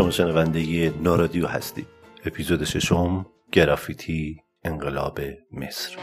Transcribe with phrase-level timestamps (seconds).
[0.00, 1.86] شما شنونده نارادیو هستید.
[2.24, 5.20] اپیزود ششم گرافیتی انقلاب
[5.52, 5.96] مصر.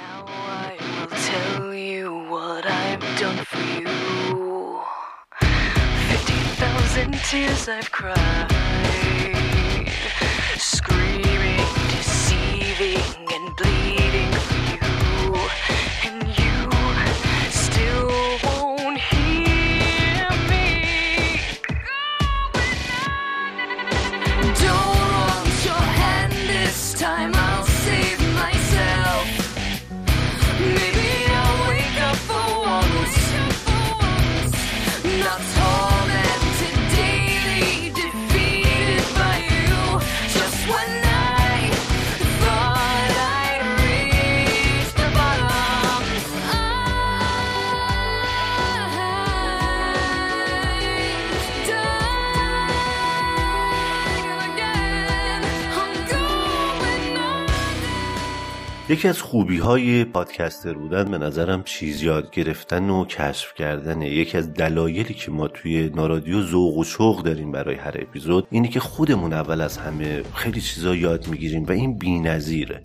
[58.97, 64.37] یکی از خوبی های پادکستر بودن به نظرم چیز یاد گرفتن و کشف کردن یکی
[64.37, 68.79] از دلایلی که ما توی نارادیو ذوق و شوق داریم برای هر اپیزود اینه که
[68.79, 72.81] خودمون اول از همه خیلی چیزا یاد می‌گیریم و این بی‌نظیره.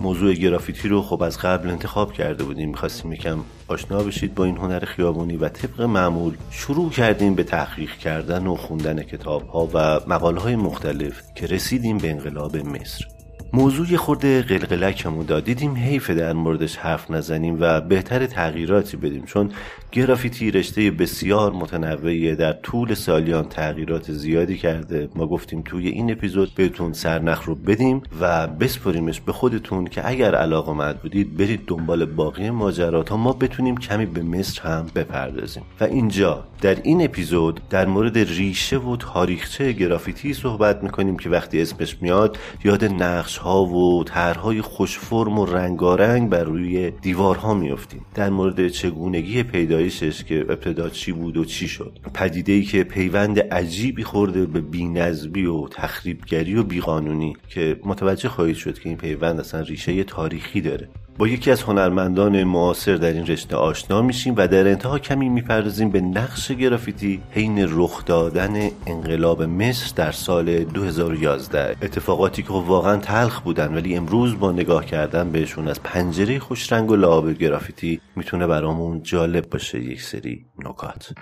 [0.00, 2.68] موضوع گرافیتی رو خب از قبل انتخاب کرده بودیم.
[2.68, 3.38] می‌خواستیم یکم
[3.68, 8.54] آشنا بشید با این هنر خیابونی و طبق معمول شروع کردیم به تحقیق کردن و
[8.54, 13.11] خوندن کتاب ها و مقاله های مختلف که رسیدیم به انقلاب مصر.
[13.54, 15.44] موضوع خورده قلقلکمون داد.
[15.44, 19.52] دیدیم حیف در موردش حرف نزنیم و بهتر تغییراتی بدیم چون
[19.92, 25.08] گرافیتی رشته بسیار متنوعی در طول سالیان تغییرات زیادی کرده.
[25.14, 30.34] ما گفتیم توی این اپیزود بهتون سرنخ رو بدیم و بسپریمش به خودتون که اگر
[30.34, 35.62] علاقه بودید برید دنبال باقی ماجرا تا ما بتونیم کمی به مصر هم بپردازیم.
[35.80, 41.62] و اینجا در این اپیزود در مورد ریشه و تاریخچه گرافیتی صحبت می‌کنیم که وقتی
[41.62, 48.04] اسمش میاد یاد نقش ها و طرحهای خوش فرم و رنگارنگ بر روی دیوارها میافتیم.
[48.14, 49.42] در مورد چگونگی
[49.82, 51.98] پیدایشش که ابتدا چی بود و چی شد.
[52.14, 58.56] پدیده ای که پیوند عجیبی خورده به بینظمی و تخریبگری و بیقانونی که متوجه خواهید
[58.56, 60.88] شد که این پیوند اصلا ریشه تاریخی داره.
[61.18, 65.90] با یکی از هنرمندان معاصر در این رشته آشنا میشیم و در انتها کمی می‌پردازیم
[65.90, 73.40] به نقش گرافیتی حین رخ دادن انقلاب مصر در سال 2011 اتفاقاتی که واقعا تلخ
[73.40, 78.46] بودن ولی امروز با نگاه کردن بهشون از پنجره خوش رنگ و لعاب گرافیتی می‌تونه
[78.46, 81.12] برامون جالب باشه یک سری نکات.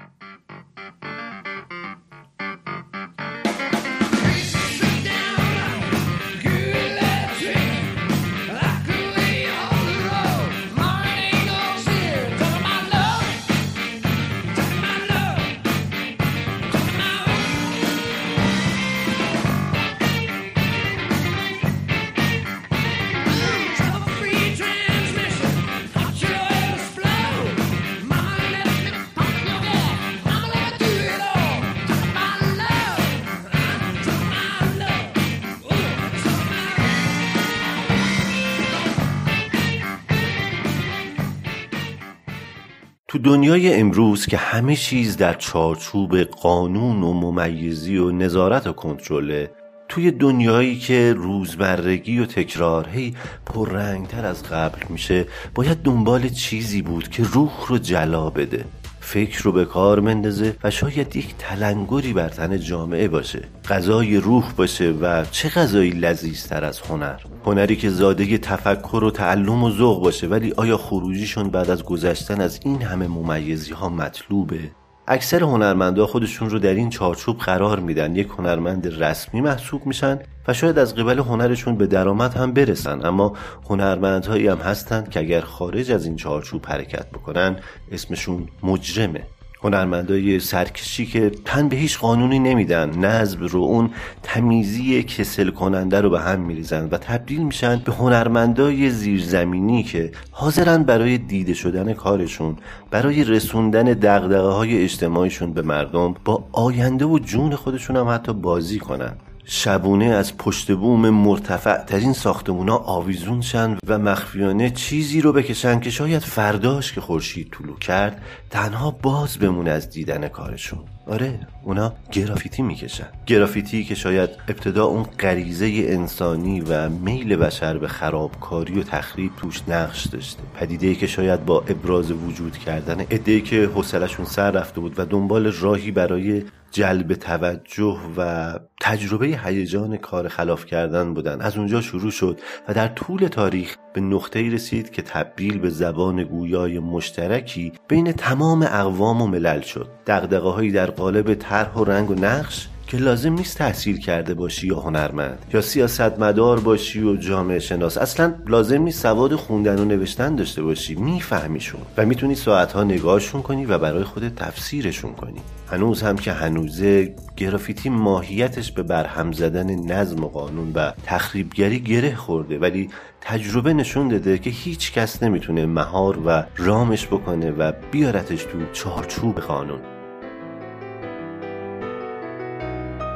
[43.41, 49.51] دنیای امروز که همه چیز در چارچوب قانون و ممیزی و نظارت و کنترله
[49.89, 53.15] توی دنیایی که روزمرگی و تکرار هی
[53.47, 58.65] پررنگتر از قبل میشه باید دنبال چیزی بود که روح رو جلا بده.
[59.00, 63.42] فکر رو به کار مندازه و شاید یک تلنگری بر تن جامعه باشه.
[63.68, 69.64] غذای روح باشه و چه غذایی لذیذتر از هنر؟ هنری که زاده تفکر و تعلم
[69.64, 74.70] و ذوق باشه ولی آیا خروجیشون بعد از گذشتن از این همه ممیزی ها مطلوبه؟
[75.08, 78.16] اکثر هنرمندا خودشون رو در این چارچوب قرار میدن.
[78.16, 80.18] یک هنرمند رسمی محسوب میشن
[80.52, 83.06] شاید از قبل هنرشون به درآمد هم برسن.
[83.06, 83.32] اما
[83.70, 87.56] هنرمندهایی هم هستند که اگر خارج از این چارچوب حرکت بکنن
[87.92, 89.26] اسمشون مجرمه.
[89.62, 93.91] هنرمندای سرکشی که تن به هیچ قانونی نمیدن نظم رو اون
[94.22, 100.82] تمیزی کسل کننده رو به هم میریزن و تبدیل میشن به هنرمندای زیرزمینی که حاضرن
[100.82, 102.56] برای دیده شدن کارشون
[102.91, 108.78] برای رسوندن دقدقه های اجتماعیشون به مردم با آینده و جون خودشون هم حتی بازی
[108.78, 109.12] کنن.
[109.52, 115.91] شبونه از پشت بوم مرتفع ترین ساختمونا آویزون شن و مخفیانه چیزی رو بکشن که
[115.91, 120.78] شاید فرداش که خورشید طلوع کرد تنها باز بمونه از دیدن کارشون.
[121.06, 123.06] آره اونا گرافیتی می‌کشن.
[123.26, 129.62] گرافیتی که شاید ابتدا اون غریزه انسانی و میل بشر به خرابکاری و تخریب توش
[129.68, 130.42] نقش داشته.
[130.60, 135.52] پدیده که شاید با ابراز وجود کردن عده که حوصلشون سر رفته بود و دنبال
[135.52, 141.41] راهی برای جلب توجه و تجربه هیجان کار خلاف کردن بودن.
[141.41, 146.25] از اونجا شروع شد و در طول تاریخ به نقطه‌ای رسید که تبدیل به زبان
[146.25, 149.89] گویای مشترکی بین تمام اقوام و ملل شد.
[150.07, 154.81] دغدغه‌هایی در قالب طرح و رنگ و نقش که لازم نیست تحصیل کرده باشی یا
[154.81, 157.98] هنرمند یا سیاستمدار باشی و جامعه شناس.
[157.98, 160.95] اصلا لازم نیست سواد خوندن و نوشتن داشته باشی.
[160.95, 165.41] میفهمیشون و می‌تونی ساعتها نگاهشون کنی و برای خودت تفسیرشون کنی.
[165.71, 172.15] هنوز هم که هنوزه گرافیتی ماهیتش به برهم زدن نظم و قانون و تخریبگری گره
[172.15, 172.91] خورده ولی
[173.21, 179.41] تجربه نشون داده که هیچ کس نمی‌تونه مهار و رامش بکنه و بیارتش تو چارچوب
[179.41, 179.81] قانون.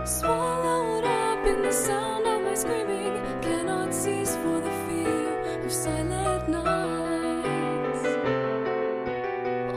[0.06, 6.46] Swallowed up in the sound of my screaming, cannot cease for the fear of silent
[6.46, 8.04] nights.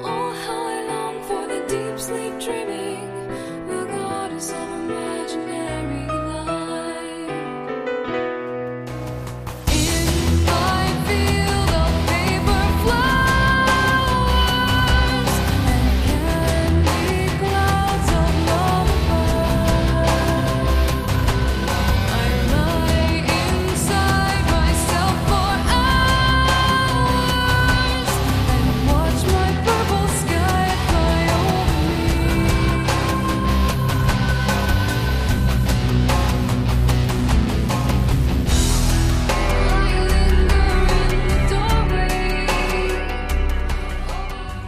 [0.03, 2.76] Oh, how I long for the deep sleep dreaming,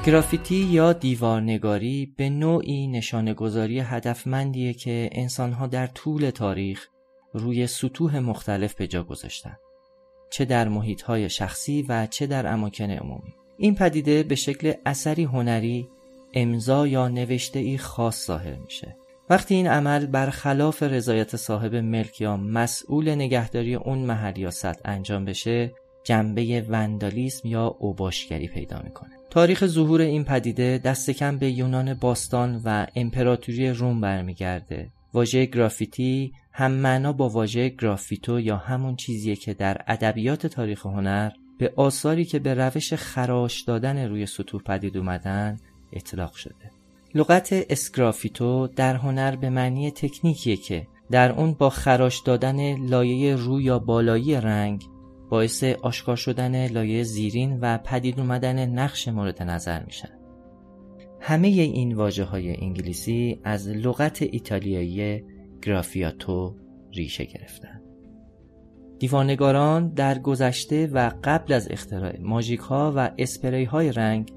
[0.10, 6.88] گرافیتی یا دیوارنگاری به نوعی نشانگذاری هدفمندیه که انسانها در طول تاریخ
[7.34, 9.58] روی سطوح مختلف به جا گذاشتن.
[10.30, 13.34] چه در محیطهای شخصی و چه در اماکن عمومی.
[13.58, 15.90] این پدیده به شکل اثری هنری
[16.34, 18.98] امضا یا نوشته ای خاص ظاهر میشه.
[19.30, 25.26] وقتی این عمل برخلاف رضایت صاحب ملک یا مسئول نگهداری اون محل یا سطح انجام
[25.26, 25.74] بشه
[26.10, 29.10] جنبه وندالیسم یا اوباشگری پیدا می‌کنه.
[29.30, 34.90] تاریخ ظهور این پدیده دست کم به یونان باستان و امپراتوری روم برمیگرده.
[35.14, 41.32] واژه گرافیتی هم معنا با واژه گرافیتو یا همون چیزیه که در ادبیات تاریخ هنر
[41.60, 45.58] به آثاری که به روش خراش دادن روی سطوح پدید اومدن
[45.94, 46.72] اطلاق شده.
[47.16, 53.62] لغت اسکرافیتو در هنر به معنی تکنیکیه که در اون با خراش دادن لایه رو
[53.62, 54.84] یا بالایی رنگ
[55.30, 60.20] باعث آشکار شدن لایه زیرین و پدید اومدن نقش مورد نظر میشن.
[61.20, 65.24] همه این واجه های انگلیسی از لغت ایتالیایی
[65.62, 66.56] گرافیاتو
[66.94, 67.82] ریشه گرفتن.
[69.00, 74.34] دیوانگاران در گذشته و قبل از اختراع ماژیک ها و اسپری های رنگ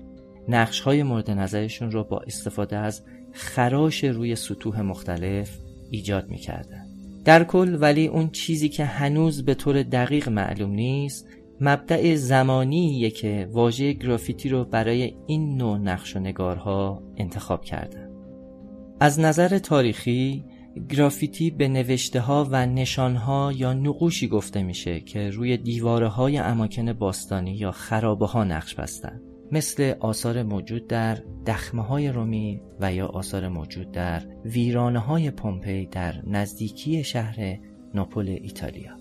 [0.48, 5.58] نقش های مورد نظرشون رو با استفاده از خراش روی سطوح مختلف
[5.90, 6.81] ایجاد می‌کردن.
[7.24, 11.28] در کل ولی اون چیزی که هنوز به طور دقیق معلوم نیست
[11.60, 18.08] مبدع زمانیه که واژه گرافیتی رو برای این نوع نقش و نگارها انتخاب کردن.
[19.00, 20.44] از نظر تاریخی
[20.88, 26.38] گرافیتی به نوشته ها و نشان ها یا نقوشی گفته میشه که روی دیواره های
[26.38, 29.20] اماکن باستانی یا خرابه ها نقش بستن.
[29.52, 35.86] مثل آثار موجود در دخمه های رومی و یا آثار موجود در ویرانه های پومپی
[35.86, 37.58] در نزدیکی شهر
[37.94, 38.92] ناپول ایتالیا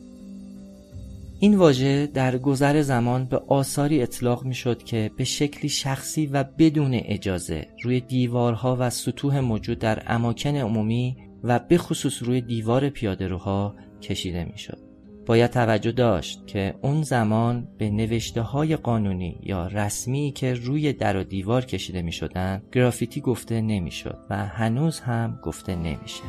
[1.40, 6.44] این واژه در گذر زمان به آثاری اطلاق می شد که به شکلی شخصی و
[6.44, 12.90] بدون اجازه روی دیوارها و سطوح موجود در اماکن عمومی و به خصوص روی دیوار
[12.90, 14.91] پیادهروها کشیده می شد.
[15.26, 21.18] باید توجه داشت که اون زمان به نوشته های قانونی یا رسمی که روی در
[21.18, 26.24] و دیوار کشیده می شدن گرافیتی گفته نمی شد و هنوز هم گفته نمیشه.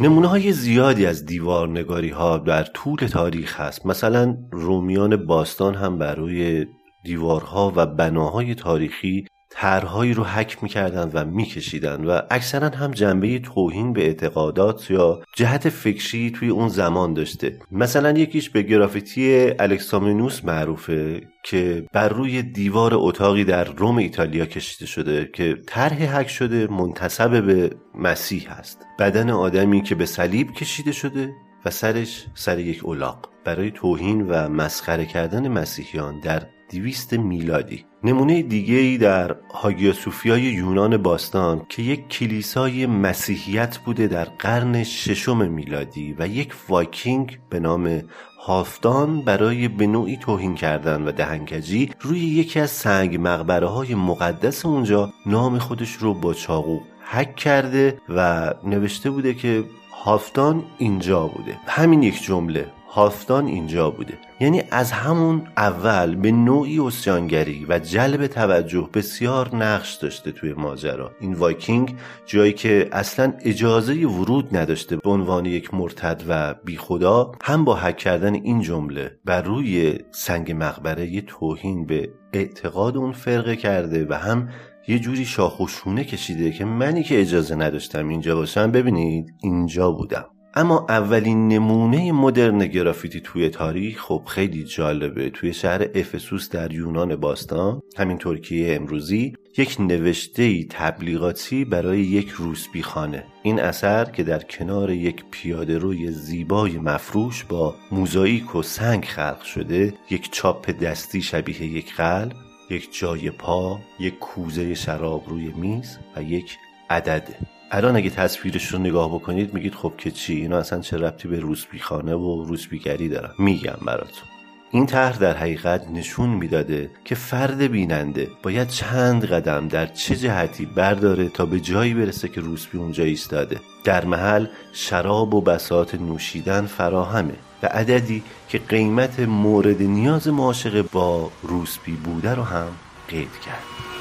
[0.00, 3.86] نمونه های زیادی از دیوارنگاری ها در طول تاریخ هست.
[3.86, 6.66] مثلا رومیان باستان هم بر روی
[7.04, 9.26] دیوارها و بناهای تاریخی
[9.60, 15.68] طرحهایی رو حک می‌کردن و میکشیدن و اکثرا هم جنبه توهین به اعتقادات یا جهت
[15.68, 17.58] فکری توی اون زمان داشته.
[17.72, 24.86] مثلا یکیش به گرافیتی الکسامینوس معروفه که بر روی دیوار اتاقی در روم ایتالیا کشیده
[24.86, 28.86] شده که طرح حک شده منتصب به مسیح هست.
[28.98, 31.32] بدن آدمی که به صلیب کشیده شده
[31.64, 33.28] و سرش سر یک اولاق.
[33.44, 37.84] برای توهین و مسخره کردن مسیحیان در 200 میلادی.
[38.04, 44.84] نمونه دیگه ای در هاگیا صوفیای یونان باستان که یک کلیسای مسیحیت بوده در قرن
[44.84, 48.02] ششم میلادی و یک وایکینگ به نام
[48.40, 54.66] هافدان برای به نوعی توهین کردن و دهنکجی روی یکی از سنگ مقبره های مقدس
[54.66, 59.64] اونجا نام خودش رو با چاقو حک کرده و نوشته بوده که
[60.04, 61.56] هافتان اینجا بوده.
[61.66, 62.66] همین یک جمله.
[62.90, 64.18] هافتان اینجا بوده.
[64.40, 71.10] یعنی از همون اول به نوعی اسیانگری و جلب توجه بسیار نقش داشته توی ماجرا.
[71.20, 71.94] این وایکینگ
[72.26, 77.76] جایی که اصلا اجازه ورود نداشته به عنوان یک مرتد و بی خدا هم با
[77.76, 84.06] حک کردن این جمله بر روی سنگ مقبره یه توهین به اعتقاد اون فرقه کرده
[84.10, 84.48] و هم
[84.88, 88.70] یه جوری شاخ کشیده که منی که اجازه نداشتم اینجا باشم.
[88.70, 90.26] ببینید اینجا بودم.
[90.58, 95.30] اما اولین نمونه مدرن گرافیتی توی تاریخ خب خیلی جالبه.
[95.30, 102.82] توی شهر افسوس در یونان باستان همین ترکیه امروزی یک نوشته تبلیغاتی برای یک روسبی
[102.82, 109.04] خانه این اثر که در کنار یک پیاده روی زیبای مفروش با موزاییک و سنگ
[109.04, 112.32] خلق شده یک چاپ دستی شبیه یک قلب
[112.70, 116.56] یک جای پا یک کوزه شراب روی میز و یک
[116.90, 121.28] عدده الان اگه تصویرش رو نگاه بکنید میگید خب که چی؟ اینا اصلا چه ربطی
[121.28, 124.28] به روسبیخانه و روسبیگری دارن؟ میگم براتون.
[124.70, 130.66] این طرح در حقیقت نشون می‌داده که فرد بیننده باید چند قدم در چه جهتی
[130.66, 133.60] برداره تا به جایی برسه که روسبی اونجا ایستاده.
[133.84, 141.30] در محل شراب و بسات نوشیدن فراهمه و عددی که قیمت مورد نیاز معاشقه با
[141.42, 142.68] روسبی بوده رو هم
[143.08, 143.97] قید کرد.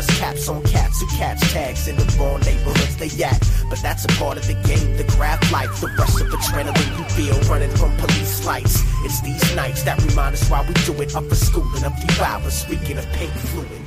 [0.00, 3.40] Bust caps on cats who catch tags in the wrong neighborhoods they at.
[3.70, 7.04] But that's a part of the game, the graph life, the rush of adrenaline you
[7.16, 8.74] feel running from police lights.
[9.04, 11.10] It's these nights that remind us why we do it.
[11.18, 11.96] Up for school and up
[12.44, 13.82] the speaking of pink fluid.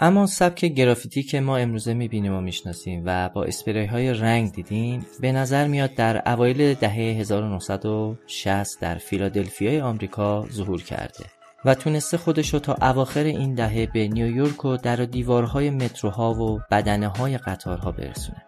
[0.00, 5.06] اما سبک گرافیتی که ما امروزه می‌بینیم و می‌شناسیم و با اسپری های رنگ دیدیم
[5.20, 11.24] به نظر میاد در اوایل دهه 1960 در فیلادلفیای آمریکا ظهور کرده
[11.64, 16.60] و تونسته خودش رو تا اواخر این دهه به نیویورک و در دیوارهای متروها و
[16.70, 18.42] بدنه های قطارها برسونه.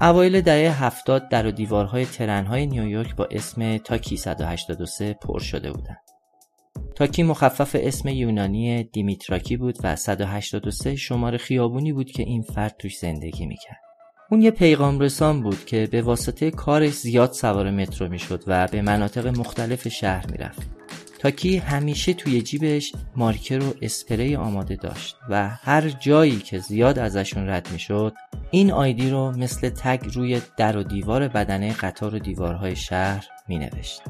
[0.00, 6.00] اوایل دهه 70 در و دیوارهای ترنهای نیویورک با اسم تاکی 183 پر شده بودند.
[6.94, 12.98] تاکی مخفف اسم یونانی دیمیتراکی بود و 183 شماره خیابونی بود که این فرد توش
[12.98, 13.80] زندگی می‌کرد.
[14.30, 18.82] اون یه پیغام رسان بود که به واسطه کارش زیاد سوار مترو می‌شد و به
[18.82, 20.68] مناطق مختلف شهر می‌رفت.
[21.26, 27.48] تاکی همیشه توی جیبش مارکر و اسپری آماده داشت و هر جایی که زیاد ازشون
[27.48, 28.14] رد می‌شد
[28.50, 34.02] این ID رو مثل tag روی در و دیوار بدنه قطار و دیوارهای شهر مینوشت.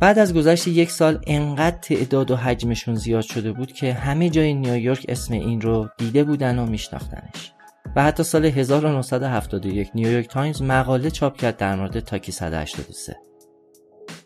[0.00, 4.54] بعد از گذشت یک سال انقدر تعداد و حجمشون زیاد شده بود که همه جای
[4.54, 7.52] نیویورک اسم این رو دیده بودن و میشناختنش
[7.96, 13.31] و حتی سال 1971 نیویورک تایمز مقاله چاپ کرد در مورد تاکی 183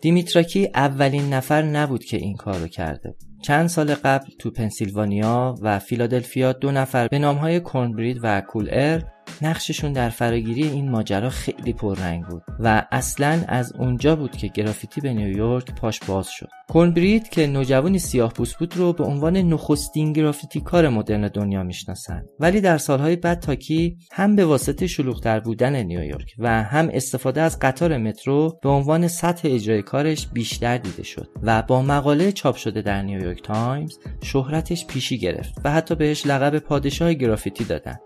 [0.01, 3.15] دیمیتراکی اولین نفر نبود که این کار رو کرده.
[3.41, 9.03] چند سال قبل تو پنسیلوانیا و فیلادلفیا دو نفر به نامهای کورنبرید و کول ارل
[9.41, 15.01] نقششون در فراگیری این ماجرا خیلی پررنگ بود و اصلا از اونجا بود که گرافیتی
[15.01, 16.49] به نیویورک پاش باز شد.
[16.69, 22.25] کورنبرید که نوجوانی سیاه پوست بود رو به عنوان نخستین گرافیتی کار مدرن دنیا می‌شناسند.
[22.39, 27.59] ولی در سالهای بعد تاکی هم به واسطه شلوغتر بودن نیویورک و هم استفاده از
[27.59, 32.81] قطار مترو به عنوان سطح اجرای کارش بیشتر دیده شد و با مقاله چاپ شده
[32.81, 37.97] در نیویورک تایمز شهرتش پیشی گرفت و حتی بهش لقب پادشاه گرافیتی دادن.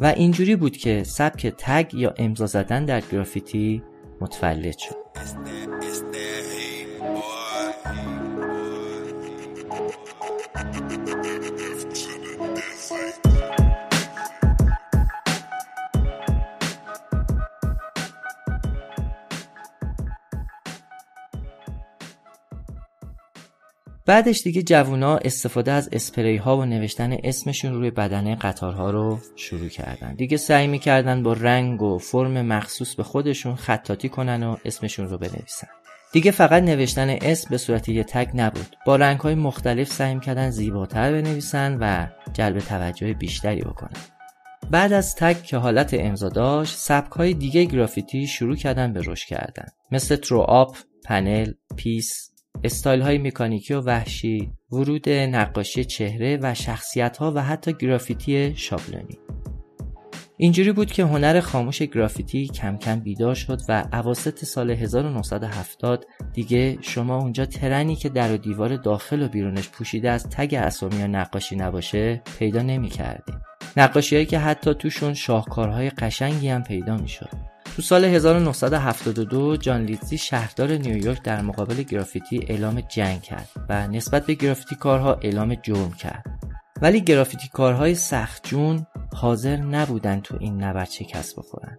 [0.00, 3.82] و اینجوری بود که سبک تگ یا امضا زدن در گرافیتی
[4.20, 4.96] متولد شد.
[24.06, 29.68] بعدش دیگه جوونا استفاده از اسپری ها و نوشتن اسمشون روی بدنه قطارها رو شروع
[29.68, 30.14] کردن.
[30.14, 35.18] دیگه سعی می‌کردن با رنگ و فرم مخصوص به خودشون خطاطی کنن و اسمشون رو
[35.18, 35.68] بنویسن.
[36.12, 38.76] دیگه فقط نوشتن اسم به صورت یه تگ نبود.
[38.86, 44.00] با رنگ های مختلف سعی کردن زیباتر بنویسن و جلب توجه بیشتری بکنن.
[44.70, 49.28] بعد از تگ که حالت امضا داشت سبک های دیگه گرافیتی شروع کردن به رشد
[49.28, 49.66] کردن.
[49.92, 52.30] مثل throw-up، panel، piece،
[52.64, 59.18] style های مکانیکی و وحشی، ورود نقاشی چهره و شخصیت ها و حتی گرافیتی شابلونی.
[60.38, 66.78] اینجوری بود که هنر خاموش گرافیتی کم کم بیدار شد و اواسط سال 1970 دیگه
[66.80, 70.96] شما اونجا train ی که در و دیوار داخل و بیرونش پوشیده از tag اسامی
[70.96, 73.40] یا نقاشی نباشه پیدا نمی کردیم.
[73.76, 77.55] نقاشی که حتی توشون شاهکارهای قشنگی هم پیدا می شد.
[77.76, 84.26] تو سال 1972 جان لیندزی شهردار نیویورک در مقابل گرافیتی اعلام جنگ کرد و نسبت
[84.26, 86.24] به گرافیتی کارها اعلام جرم کرد.
[86.82, 91.78] ولی گرافیتی کارهای سخت جون حاضر نبودن تو این نبرد شکست بخورن.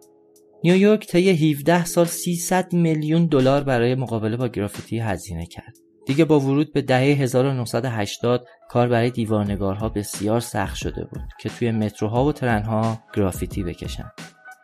[0.63, 5.74] نیویورک طی 17 سال 300 میلیون دلار برای مقابله با گرافیتی هزینه کرد.
[6.06, 11.72] دیگه با ورود به دهه 1980 کار برای دیوارنگارها بسیار سخت شده بود که توی
[11.72, 14.12] متروها و ترنها گرافیتی بکشن.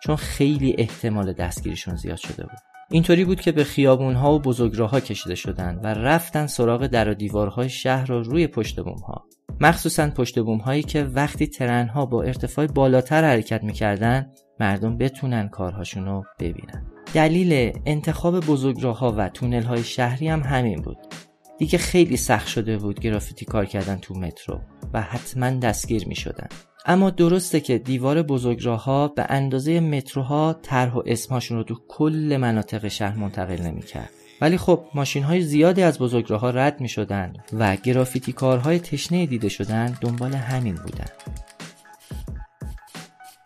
[0.04, 2.60] چون خیلی احتمال دستگیریشون زیاد شده بود.
[2.92, 7.70] اینطوری بود که به خیابونها و بزرگراهها کشیده شدن و رفتن سراغ در و دیوارهای
[7.70, 9.26] شهر رو روی پشت بومها
[9.62, 16.24] مخصوصا پشت بومهایی که وقتی ترنها با ارتفاع بالاتر حرکت می‌کردن مردم بتونن کارهاشون رو
[16.40, 16.86] ببینن.
[17.14, 20.98] دلیل انتخاب بزرگراهها و تونل های شهری هم همین بود.
[21.58, 24.62] دیگه خیلی سخت شده بود گرافیتی کار کردن تو مترو
[24.94, 26.48] و حتما دستگیر می شدن.
[26.86, 32.88] اما درسته که دیوار بزرگراهها به اندازه متروها طرح و اسمهاشون رو تو کل مناطق
[32.88, 34.10] شهر منتقل نمی‌کرد.
[34.42, 39.50] ولی خب ماشین های زیادی از بزرگراهها رد می شدن و گرافیتی کارهای تشنه دیده
[39.50, 41.10] شدن دنبال همین بودن.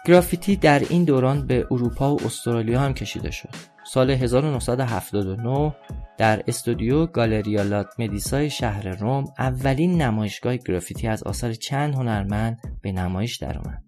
[0.05, 3.76] گرافیتی در این دوران به اروپا و استرالیا هم کشیده شد.
[3.89, 5.75] سال 1979
[6.17, 12.91] در استودیو گالریا لات مدیسای شهر روم اولین نمایشگاه گرافیتی از آثار چند هنرمند به
[12.91, 13.83] نمایش درآمد.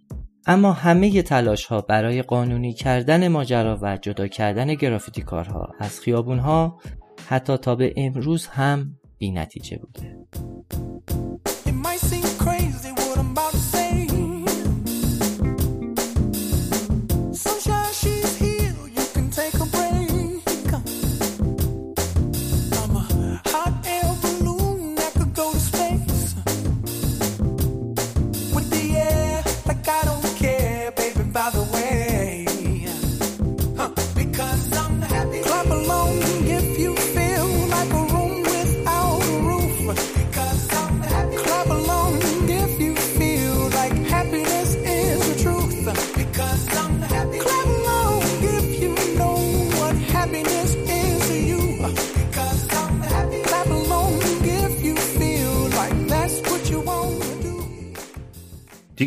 [0.46, 6.40] اما همه تلاش ها برای قانونی کردن ماجرا و جدا کردن گرافیتی کارها از خیابون
[6.40, 6.80] ها
[7.28, 10.18] حتی تا به امروز هم بی نتیجه بوده.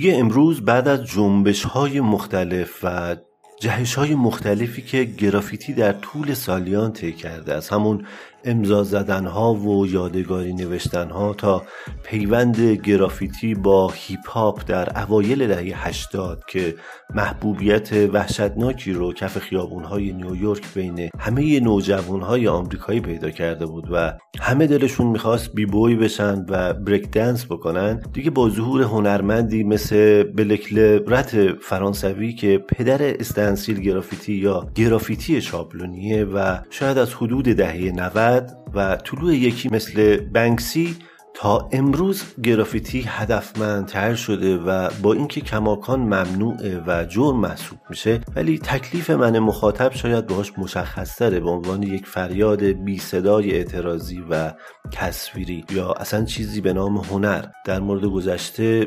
[0.02, 3.16] دیگه امروز بعد از جنبش های مختلف و
[3.60, 8.06] جهش های مختلفی که گرافیتی در طول سالیان طی کرده از همون
[8.44, 11.62] امضا زدن ها و یادگاری نوشتن ها تا
[12.05, 16.74] پیوند گرافیتی با هیپ هاپ در اوایل دهه 80 که
[17.14, 23.88] محبوبیت وحشتناکی رو کف خیابون های نیویورک بین همه نوجوان های آمریکایی پیدا کرده بود
[23.92, 30.88] و همه دلشون می‌خواست B-boy بشن و breakdance بکنن دیگه با ظهور هنرمندی مثل بلک
[30.88, 37.92] لو رت فرانسوی که پدر استنسیل گرافیتی یا گرافیتی شابلونیه و شاید از حدود دهه
[37.92, 38.31] 90
[38.74, 40.96] و طلوع یکی مثل بنکسی
[41.34, 48.58] تا امروز گرافیتی هدفمندتر شده و با اینکه کماکان ممنوعه و جرم محسوب میشه ولی
[48.58, 54.52] تکلیف من مخاطب شاید باهاش مشخصتره به عنوان یک فریاد بی صدای اعتراضی و
[54.92, 58.84] تصویری یا اصلا چیزی به نام هنر در مورد گذشته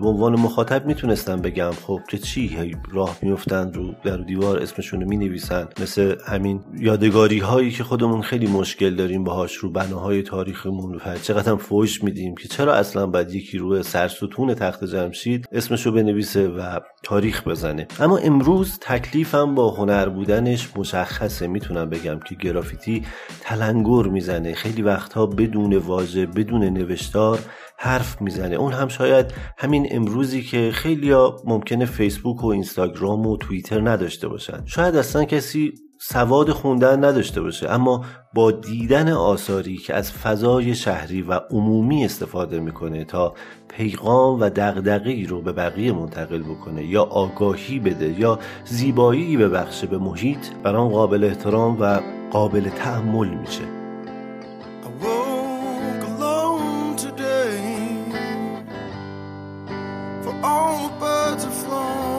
[0.00, 5.08] به عنوان مخاطب می‌تونستم بگم خب که چی؟ راه میفتن رو در دیوار اسمشون رو
[5.08, 11.18] می‌نویسن مثل همین یادگاری هایی که خودمون خیلی مشکل داریم باهاش رو بناهای تاریخمون و
[11.22, 11.56] چقدر هم
[11.86, 17.48] فوش میدیم که چرا اصلا باید یکی روی سرستون تخت جمشید اسمشو بنویسه و تاریخ
[17.48, 17.86] بزنه.
[18.00, 21.46] اما امروز تکلیفم با هنر بودنش مشخصه.
[21.46, 23.04] می‌تونم بگم که گرافیتی
[23.40, 24.54] تلنگر می‌زنه.
[24.54, 27.38] خیلی وقتها بدون واژه بدون نوشتار
[27.78, 28.56] حرف می‌زنه.
[28.56, 29.26] اون هم شاید
[29.58, 34.62] همین امروزی که خیلیا ممکنه فیسبوک و اینستاگرام و توییتر نداشته باشن.
[34.64, 38.04] شاید اصلا کسی سواد خوندن نداشته باشه اما
[38.34, 43.34] با دیدن آثاری که از فضای شهری و عمومی استفاده می‌کنه تا
[43.68, 49.98] پیغام و دغدغه‌ای رو به بقیه منتقل بکنه یا آگاهی بده یا زیبایی ببخشه به
[49.98, 53.76] محیط برام قابل احترام و قابل تحمل میشه
[60.42, 62.15] all birds have flown.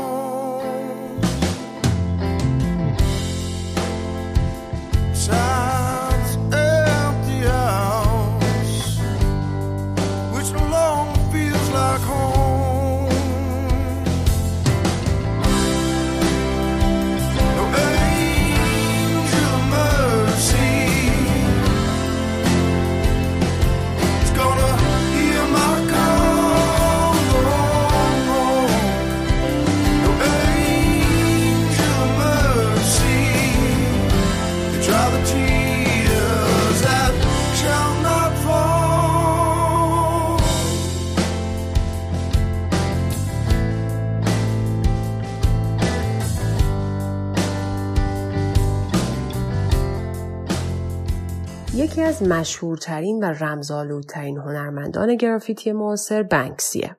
[51.97, 56.97] یکی از مشهورترین و رمزآلودترین هنرمندان گرافیتی معاصر بنکسیه.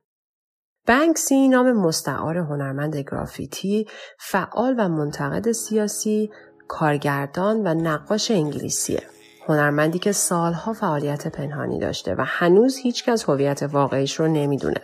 [0.87, 3.87] بنکسی نام مستعار هنرمند گرافیتی،
[4.18, 6.30] فعال و منتقد سیاسی،
[6.68, 9.02] کارگردان و نقاش انگلیسیه.
[9.48, 14.80] هنرمندی که سالها فعالیت پنهانی داشته و هنوز هیچکس هویت واقعیش رو نمی‌دونه.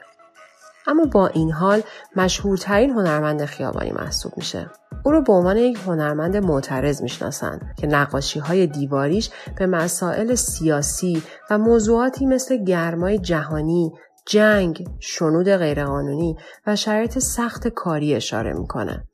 [0.86, 1.82] اما با این حال
[2.16, 4.70] مشهورترین هنرمند خیابانی محسوب میشه.
[5.04, 11.22] او رو به عنوان یک هنرمند معترض می‌شناسند که نقاشی های دیواریش به مسائل سیاسی
[11.50, 13.92] و موضوعاتی مثل گرمای جهانی،
[14.26, 19.08] جنگ، شنود غیرقانونی و شرایط سخت کاری اشاره می‌کنه.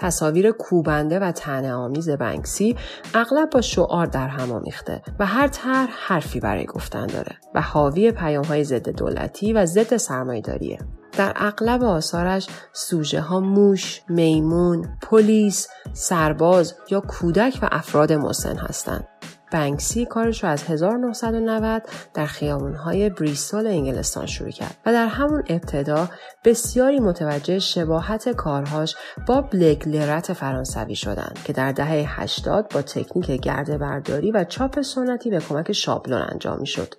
[0.00, 2.76] تصاویر کوبنده و طعنه آمیز بنکسی
[3.14, 8.12] اغلب با شعار در هم آمیخته و هر طرح حرفی برای گفتن داره و حاوی
[8.12, 10.78] پیامهای ضد دولتی و ضد سرمایه‌داریه.
[11.12, 19.08] در اغلب آثارش سوژه ها موش، میمون، پلیس، سرباز یا کودک و افراد مسن هستند.
[19.52, 21.82] بنکسی کارش رو از 1990
[22.14, 26.08] در خیابونهای بریستول انگلستان شروع کرد و در همون ابتدا
[26.44, 33.30] بسیاری متوجه شباهت کارهاش با بلک لرت فرانسوی شدند که در دهه 80 با تکنیک
[33.30, 36.94] گرده برداری و چاپ سنتی به کمک شابلون انجام می شد.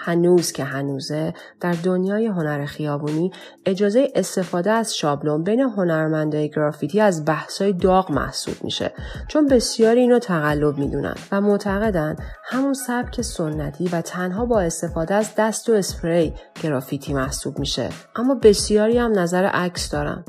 [0.00, 3.30] هنوز که هنوزه در دنیای هنر خیابونی
[3.66, 8.92] اجازه استفاده از شابلون بین هنرمندای گرافیتی از بحثای داغ محسوب میشه
[9.28, 15.34] چون بسیاری اینو تقلب می‌دونن و معتقدن همون سبک سنتی و تنها با استفاده از
[15.38, 17.88] دست و اسپری گرافیتی محسوب میشه.
[18.16, 20.24] اما بسیاری هم نظر عکس دارن.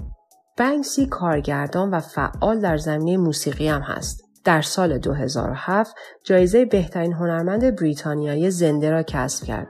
[0.57, 4.28] بنکسی کارگردان و فعال در زمینه موسیقی هم هست.
[4.43, 9.67] در سال 2007 جایزه بهترین هنرمند بریتانیایی زنده را کسب کرد.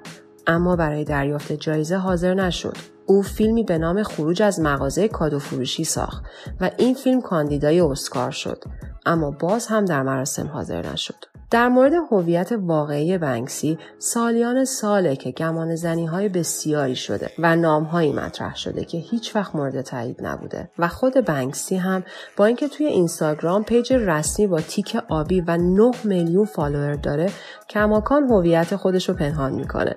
[0.48, 2.78] اما برای دریافت جایزه حاضر نشد.
[3.06, 6.24] او فیلمی به نام خروج از مغازه کادو فروشی ساخت
[6.62, 8.64] و این فیلم کاندیدای اسکار شد.
[9.06, 11.39] اما باز هم در مراسم حاضر نشد.
[11.52, 18.14] در مورد هویت واقعی بنکسی سالیان ساله که گمان زنی های بسیاری شده و نامهایی
[18.14, 22.04] مطرح شده که هیچ وقت مورد تایید نبوده و خود بنکسی هم
[22.38, 27.32] با اینکه توی اینستاگرام page رسمی با تیک آبی و 9 میلیون follower داره
[27.70, 29.96] کماکان هویت خودش رو پنهان می‌کنه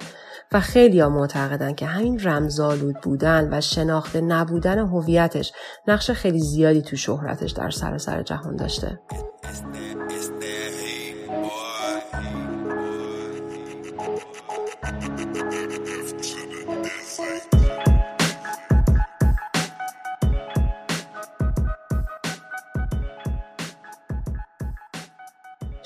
[0.52, 5.52] و خیلی ها معتقدن که همین رمزآلود بودن و شناخته نبودن هویتش
[5.88, 8.98] نقش خیلی زیادی تو شهرتش در سراسر سر جهان داشته.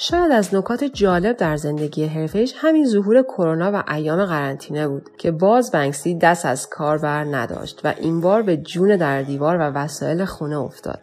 [0.09, 5.31] شاید از نکات جالب در زندگی حرفش همین ظهور کرونا و ایام قرنطینه بود که
[5.31, 9.61] باز بنکسی دست از کار بر نداشت و این بار به جون در دیوار و
[9.61, 10.99] وسایل خونه افتاد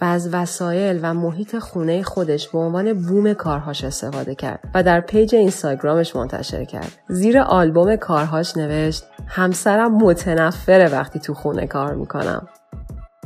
[0.00, 5.00] و از وسایل و محیط خونه خودش به عنوان بوم کارهاش استفاده کرد و در
[5.00, 6.92] پیج اینستاگرامش منتشر کرد.
[7.08, 12.48] زیر آلبوم کارهاش نوشت همسرم متنفره وقتی تو خونه کار می‌کنم.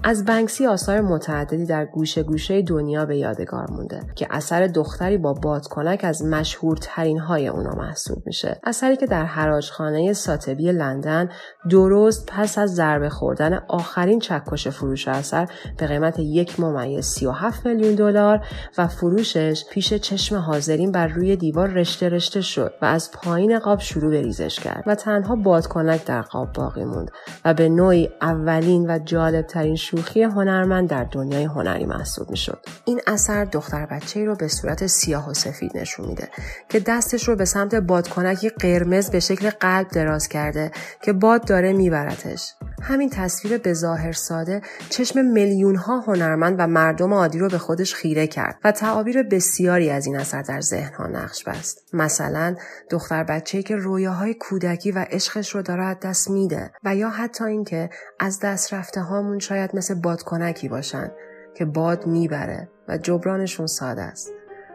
[0.04, 5.32] از بنکسی آثار متعددی در گوشه گوشه دنیا به یادگار مونده که اثر دختری با
[5.32, 8.60] بادکنک از مشهورترین های اونا محسوب میشه.
[8.64, 11.28] اثری که در حراجخانه ساتبی لندن
[11.70, 17.94] درست پس از ضربه خوردن آخرین چکش فروش اثر به قیمت یک ممیز 37 میلیون
[17.94, 18.46] دلار
[18.78, 23.80] و فروشش پیش چشم حاضرین بر روی دیوار رشته رشته شد و از پایین قاب
[23.80, 27.10] شروع به ریزش کرد و تنها بادکنک در قاب باقی موند
[27.44, 32.58] و به نوعی اولین و جالبترین شوخی هنرمند در دنیای هنری محسوب می‌شد.
[32.84, 36.28] این اثر دختر بچه رو به صورت سیاه و سفید نشون میده
[36.68, 40.70] که دستش رو به سمت بادکنکی قرمز به شکل قلب دراز کرده
[41.02, 42.54] که باد داره میبرتش.
[42.82, 47.94] همین تصویر به ظاهر ساده چشم میلیون ها هنرمند و مردم عادی رو به خودش
[47.94, 51.78] خیره کرد و تعابیر بسیاری از این اثر در ذهن ها نقش بست.
[51.92, 52.56] مثلا
[52.90, 57.90] دختر بچه‌ای که رویاهای کودکی و عشقش رو داره دست میده و یا حتی اینکه
[58.20, 61.10] از دست رفته هامون شاید مثل بادکنکی باشن
[61.54, 64.32] که باد می‌بره و جبرانشون ساده است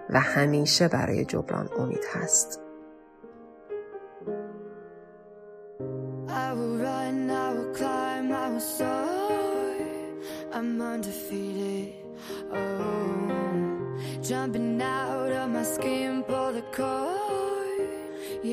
[0.10, 2.62] و همیشه برای جبران امید هست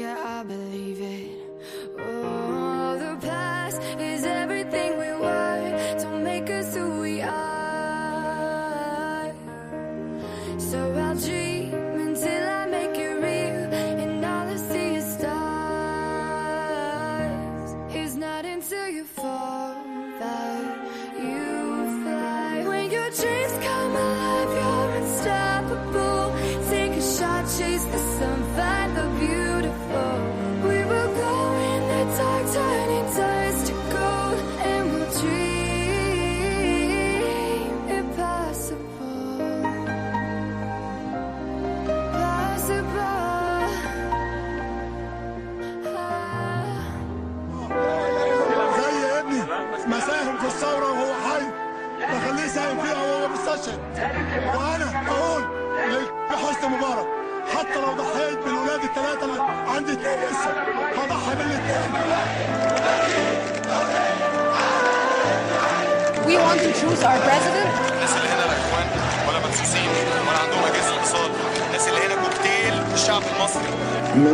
[0.01, 1.29] Yeah, I believe it.
[1.99, 3.79] Oh, the past
[4.11, 5.22] is everything we want.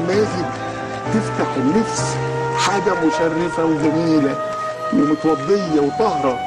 [0.09, 0.49] نماذج
[1.15, 2.17] تفتح النفس
[2.57, 4.37] حاجة مشرفة وجميلة
[4.95, 6.39] ومتوضية وطاهرة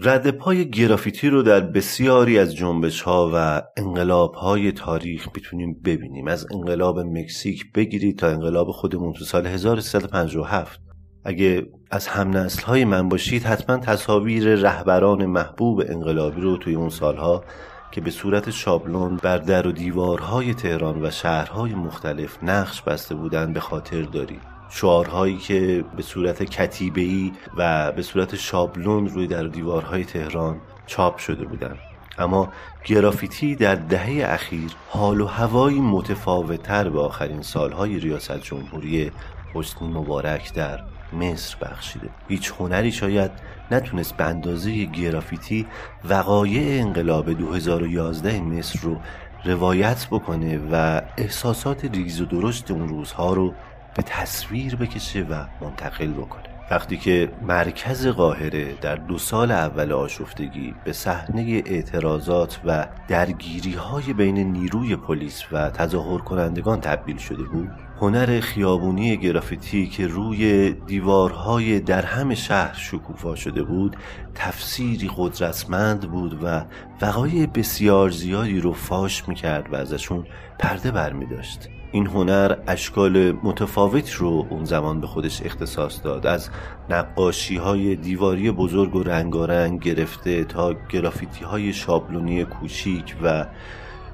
[0.00, 6.28] رد پای گرافیتی رو در بسیاری از جنبش ها و انقلاب های تاریخ می‌تونیم ببینیم.
[6.28, 10.80] از انقلاب مکزیک بگیرید تا انقلاب خودمون تو سال 1357
[11.24, 16.88] اگه از هم نسل های من باشید حتما تصاویر رهبران محبوب انقلابی رو توی اون
[16.88, 17.44] سالها
[17.90, 23.52] که به صورت شابلون بر در و دیوارهای تهران و شهرهای مختلف نقش بسته بودن
[23.52, 29.48] به خاطر دارید شعارهایی که به صورت کتیبه‌ای و به صورت شابلون روی در و
[29.48, 31.78] دیوارهای تهران چاپ شده بودند.
[32.18, 32.48] اما
[32.84, 39.12] گرافیتی در دهه اخیر حال و هوایی متفاوتتر به آخرین سالهای ریاست جمهوری
[39.54, 40.80] حسنی مبارک در
[41.14, 42.08] مصر بخشیده.
[42.28, 43.30] هیچ هنری شاید
[43.70, 45.66] نتونست به اندازه گرافیتی
[46.08, 48.96] وقایع انقلاب 2011 مصر رو
[49.44, 53.54] روایت بکنه و احساسات ریز و درشت اون روزها رو
[53.96, 56.42] به تصویر بکشه و منتقل بکنه.
[56.70, 64.12] وقتی که مرکز قاهره در دو سال اول آشفتگی به صحنه اعتراضات و درگیری های
[64.12, 71.80] بین نیروی پلیس و تظاهر کنندگان تبدیل شده بود هنر خیابونی گرافیتی که روی دیوارهای
[71.80, 73.96] در همه شهر شکوفا شده بود
[74.34, 76.64] تفسیری قدرتمند بود و
[77.02, 80.26] وقایع بسیار زیادی رو فاش می‌کرد و ازشون
[80.58, 86.26] پرده برمی داشت این هنر اشکال متفاوت رو اون زمان به خودش اختصاص داد.
[86.26, 86.50] از
[86.90, 93.46] نقاشی های دیواری بزرگ و رنگارنگ گرفته تا گرافیتی های شابلونی کوچیک و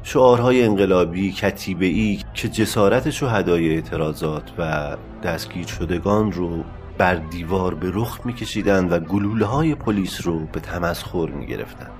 [0.09, 6.64] شعارهای انقلابی کتیبه‌ای که جسارت شهدای اعتراضات و دستگیر شدگان رو
[6.99, 11.90] بر دیوار به رخ میکشیدند و گلوله های پلیس رو به تمسخر می‌گرفتند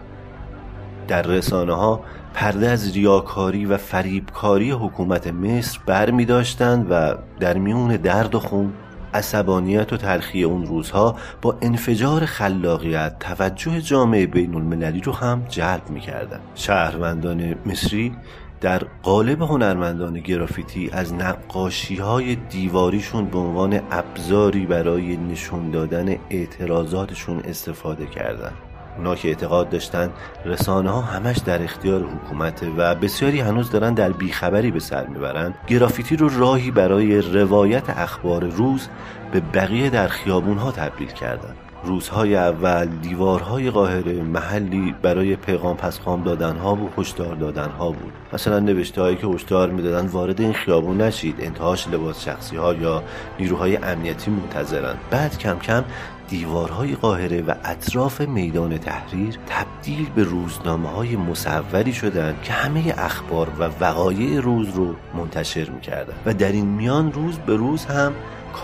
[1.09, 2.01] در رسانه ها
[2.35, 6.27] پرده از ریاکاری و فریبکاری حکومت مصر بر می
[6.91, 8.73] و در میون درد و خون
[9.15, 15.91] عصبانیت و تلخی اون روزها با انفجار خلاقیت توجه جامعه بین المللی رو هم جلب
[15.91, 16.41] می کردن.
[16.55, 18.17] شهروندان مصری
[18.61, 27.39] در قالب هنرمندان گرافیتی از نقاشی های دیواریشون به عنوان ابزاری برای نشون دادن اعتراضاتشون
[27.39, 28.66] استفاده کردند.
[28.97, 30.11] اونا که اعتقاد داشتن
[30.45, 35.55] رسانه ها همش در اختیار حکومته و بسیاری هنوز دارن در بیخبری به سر می‌برن.
[35.67, 38.89] گرافیتی رو راهی برای روایت اخبار روز
[39.33, 41.55] به بقیه در خیابون ها تبدیل کردن.
[41.85, 48.13] روزهای اول دیوارهای قاهره محلی برای پیغام پسخام دادن ها و هشدار دادن ها بود.
[48.33, 53.03] مثلا نوشته هایی که هشدار می‌دادن وارد این خیابون نشید انتهاش لباس شخصی ها یا
[53.39, 54.95] نیروهای امنیتی منتظرن.
[55.11, 55.85] بعد کم کم
[56.29, 63.49] دیوارهای قاهره و اطراف میدان تحریر تبدیل به روزنامه های مصوری شدند که همه اخبار
[63.59, 68.13] و وقایع روز رو منتشر می‌کردن و در این میان روز به روز هم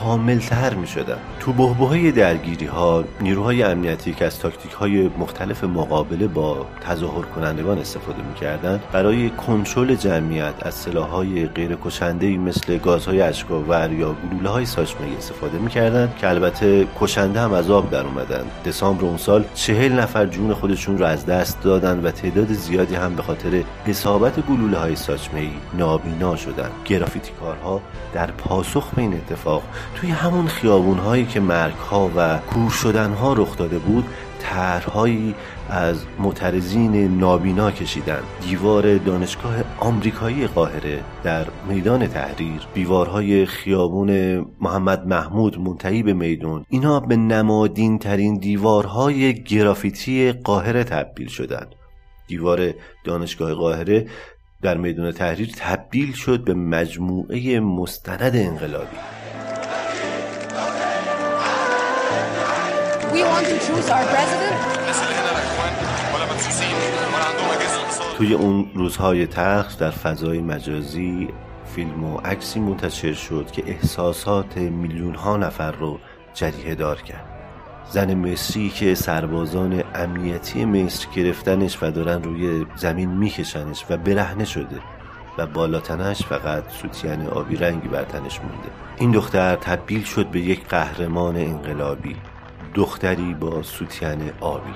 [0.00, 5.64] کاملتر می شدن تو بحبه های درگیری ها نیروهای امنیتی که از تاکتیک های مختلف
[5.64, 12.37] مقابله با تظاهر کنندگان استفاده می کردن برای کنترل جمعیت از سلاح های غیر کشنده
[12.37, 17.70] مثل گازهای اشکاور یا گلوله های ساچمه استفاده می کردن که البته کشنده هم از
[17.70, 18.44] آب در اومدن.
[18.66, 23.14] دسامبر اون سال چهل نفر جون خودشون رو از دست دادن و تعداد زیادی هم
[23.14, 26.70] به خاطر اصابت گلوله های ساچمه نابینا شدن.
[26.85, 27.81] گرافیتی کارها
[28.14, 29.62] در پاسخ به این اتفاق
[29.95, 34.05] توی همون خیابون هایی که مرگ ها و کور شدن ها رخ داده بود
[34.42, 35.35] طرحهایی
[35.71, 45.61] از معترضین نابینا کشیدن دیوار دانشگاه آمریکایی قاهره در میدان تحریر دیوارهای خیابون محمد محمود
[45.61, 46.64] منتهی به میدون.
[46.68, 51.75] اینا به نمادین ترین دیوارهای گرافیتی قاهره تبدیل شدند.
[52.27, 54.07] دیوار دانشگاه قاهره
[54.62, 58.97] در میدان تحریر تبدیل شد به مجموعه مستند انقلابی.
[68.16, 71.28] توی اون روزهای تلخ در فضای مجازی
[71.74, 75.98] فیلم و عکسی منتشر شد که احساسات میلیون ها نفر رو
[76.35, 77.24] جریه دار کرد.
[77.90, 84.80] زن مصری که سربازان امنیتی مصر گرفتنش و دارن روی زمین میکشنش و برهنه شده
[85.38, 88.68] و بالاتنش فقط سوتین آبی رنگی بر تنش مونده.
[88.98, 92.16] این دختر تبدیل شد به یک قهرمان انقلابی.
[92.74, 94.72] دختری با سوتین آبی.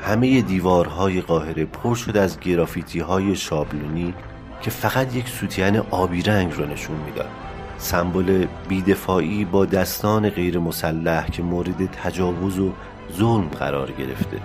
[0.00, 4.14] همه دیوارهای قاهره پر شد از گرافیتی های شابلونی
[4.62, 7.30] که فقط یک سوتین آبی رنگ رو نشون می‌داد.
[7.78, 12.72] سمبل بیدفاعی با دستان غیر مسلح که مورد تجاوز و
[13.12, 14.36] ظلم قرار گرفته.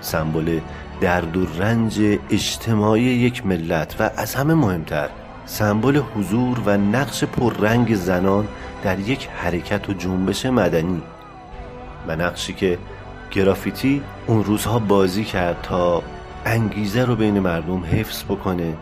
[0.00, 0.60] سمبل
[1.00, 5.08] درد و رنج اجتماعی یک ملت و از همه مهمتر
[5.46, 8.48] سمبل حضور و نقش پررنگ زنان
[8.84, 11.02] در یک حرکت و جنبش مدنی.
[12.08, 12.78] و نقشی که
[13.30, 16.02] گرافیتی اون روزها بازی کرد تا
[16.44, 18.74] انگیزه رو بین مردم حفظ بکنه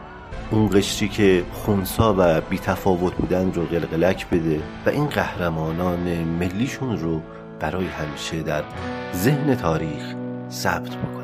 [0.50, 7.22] اون قشری که خونسا و بیتفاوت بودن رو قلقلک بده و این قهرمانان ملیشون رو
[7.60, 8.62] برای همیشه در
[9.14, 10.14] ذهن تاریخ
[10.50, 11.19] ثبت بکنه.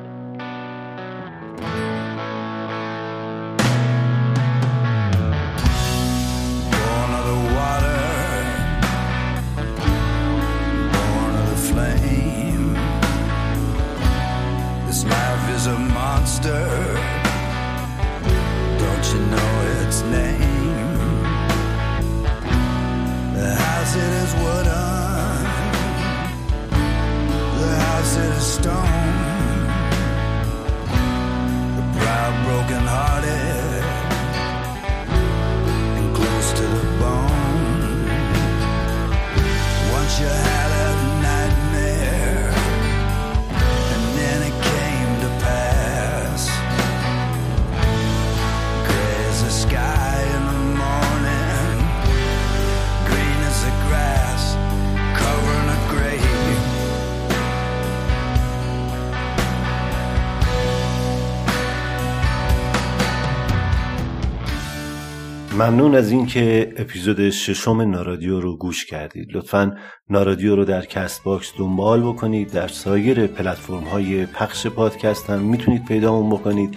[65.66, 69.28] ممنون از اینکه اپیزود ششم نارادیو رو گوش کردید.
[69.32, 69.76] لطفا
[70.10, 75.84] نارادیو رو در کست باکس دنبال بکنید در سایر پلتفرم های پخش پادکست هم می‌تونید
[75.84, 76.74] پیدامون بکنید.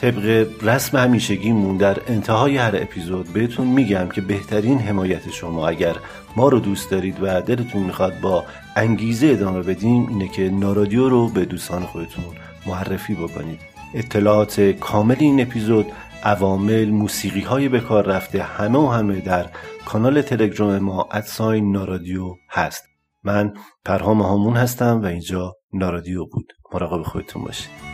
[0.00, 5.96] طبق رسم همیشگیمون در انتهای هر اپیزود بهتون میگم که بهترین حمایت شما اگر
[6.36, 8.44] ما رو دوست دارید و دلتون می‌خواد با
[8.76, 12.24] انگیزه ادامه بدیم اینه که نارادیو رو به دوستان خودتون
[12.66, 13.60] معرفی بکنید.
[13.94, 15.86] اطلاعات کامل این اپیزود
[16.22, 19.46] عوامل موسیقی های به کار رفته همه و همه در
[19.86, 22.84] کانال تلگرام ما ادساین نارادیو هست.
[23.24, 23.54] من
[23.84, 26.52] پرهام هامون هستم و اینجا نارادیو بود.
[26.74, 27.91] مراقب خودتون باشید.